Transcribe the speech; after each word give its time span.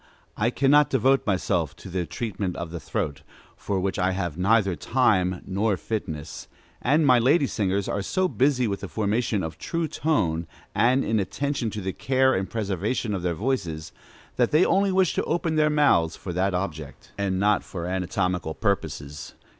_I 0.35 0.49
cannot 0.49 0.89
devote 0.89 1.27
myself 1.27 1.75
to 1.75 1.87
the 1.87 2.07
treatment 2.07 2.55
of 2.55 2.71
the 2.71 2.79
throat, 2.79 3.21
for 3.55 3.79
which 3.79 3.99
I 3.99 4.13
have 4.13 4.35
neither 4.35 4.75
time 4.75 5.43
not 5.45 5.77
fitness; 5.79 6.47
and 6.81 7.05
my 7.05 7.19
lady 7.19 7.45
singers 7.45 7.87
are 7.87 8.01
so 8.01 8.27
busy 8.27 8.67
with 8.67 8.79
the 8.79 8.87
formation 8.87 9.43
of 9.43 9.59
true 9.59 9.87
tone, 9.87 10.47
and 10.73 11.05
in 11.05 11.19
attention 11.19 11.69
to 11.77 11.81
the 11.81 11.93
care 11.93 12.33
and 12.33 12.49
preservation 12.49 13.13
of 13.13 13.21
their 13.21 13.35
voices, 13.35 13.91
that 14.37 14.49
they 14.49 14.65
only 14.65 14.91
wish 14.91 15.13
to 15.13 15.23
open 15.25 15.55
their 15.55 15.69
mouths 15.69 16.15
for 16.15 16.33
that 16.33 16.55
object, 16.55 17.11
and 17.19 17.39
not 17.39 17.63
for 17.63 17.85
anatomical 17.85 18.55
purposes. 18.55 19.35